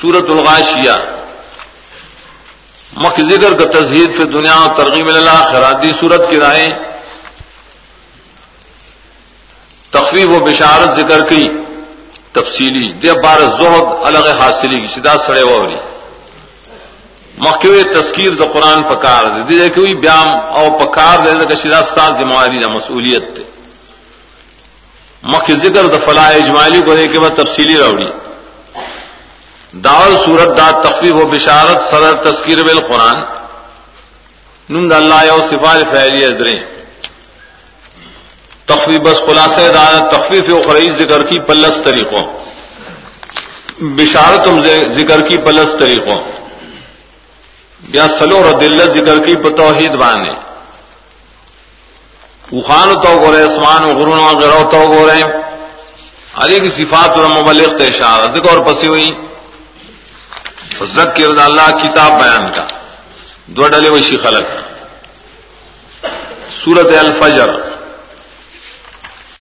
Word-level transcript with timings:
سورت 0.00 0.30
الغاشیہ۔ 0.30 0.96
مکھ 3.02 3.20
ذکر 3.30 3.52
کا 3.58 3.64
تزہید 3.64 4.10
فی 4.16 4.24
دنیا 4.32 4.54
اور 4.54 4.76
ترغیب 4.76 5.06
اللہ 5.06 5.38
خرادی 5.52 5.92
صورت 6.00 6.22
کی 6.30 6.38
رائے 6.40 6.66
تخویب 9.90 10.30
و 10.30 10.38
بشارت 10.44 10.90
ذکر 10.98 11.20
کی، 11.28 11.44
تفصیلی۔ 12.32 12.86
دے 13.02 13.12
بار 13.22 13.40
زہد 13.58 13.86
الگ 14.08 14.26
حاصلی 14.40 14.80
کی، 14.80 14.88
سیدھا 14.94 15.14
سڑے 15.26 15.42
ووری 15.42 15.76
مکھوے 17.38 17.82
تذکیر 17.94 18.34
تو 18.38 18.46
قرآن 18.52 18.82
پکار 18.82 19.24
دے 19.34 19.42
دے 19.48 19.68
کہ 19.74 19.94
بیام 19.94 20.28
او 20.56 20.64
پکار 20.78 21.16
دے 21.24 21.30
دے 21.44 21.56
سیدھا 21.62 21.80
ستا 21.88 22.06
ذمہ 22.18 22.34
داری 22.40 22.58
مسئولیت 22.76 23.24
دے 23.36 23.44
مکھ 25.22 25.50
ذکر 25.64 25.84
تو 25.92 25.98
فلاح 26.06 26.30
اجمالی 26.42 26.80
کو 26.86 26.94
دے 26.94 27.06
کے 27.12 27.18
بعد 27.20 27.34
تفصیلی 27.38 27.76
روڑی 27.78 28.10
داول 29.82 30.16
صورت 30.24 30.56
دا 30.56 30.70
تخفیف 30.70 31.14
و 31.14 31.26
بشارت 31.26 31.90
صدر 31.90 32.14
تذکیر 32.24 32.62
بل 32.62 32.80
قرآن 32.80 33.22
نند 34.68 34.92
اللہ 34.92 35.24
یو 35.24 35.38
سفار 35.50 35.82
فیلی 35.90 36.24
ادرے 36.24 36.54
تخفیف 38.66 39.00
بس 39.00 39.16
خلاصہ 39.26 39.72
دار 39.72 40.08
تخفیف 40.08 40.54
و 40.54 40.62
خرید 40.68 40.98
ذکر 40.98 41.22
کی 41.22 41.40
پلس 41.40 41.80
طریقوں. 41.84 42.22
بشارت 43.80 44.48
ذکر 44.94 45.20
کی 45.28 45.36
پلس 45.36 45.68
طریقوں. 45.78 46.20
یا 47.94 48.06
سلو 48.18 48.36
اور 48.36 48.60
دلت 48.60 48.90
ذکر 48.90 49.26
کی 49.26 49.34
توحید 49.34 49.90
بانے. 49.90 50.32
اخان 52.52 52.88
تو 53.02 53.18
گو 53.20 53.32
رہے 53.32 53.42
اسمان 53.42 53.84
و 53.84 53.98
غرون 53.98 54.18
وغیرہ 54.18 54.62
تو 54.62 54.86
گو 54.88 55.06
رہے 55.06 55.22
علی 56.34 56.58
کی 56.60 56.68
صفات 56.68 57.18
اور 57.18 57.30
مبلغ 57.30 57.82
اشارہ. 57.82 58.34
ذکر 58.34 58.56
اور 58.56 58.64
پسی 58.64 58.86
ہوئی. 58.86 59.08
ذکر 60.82 61.38
اللہ 61.44 61.70
کتاب 61.82 62.20
بیان 62.20 62.52
کا 62.52 62.64
دو 63.46 63.68
ڈلے 63.68 63.88
وشی 63.88 64.16
خلق۔ 64.16 64.46
سورت 66.64 66.86
الفجر۔ 66.86 67.73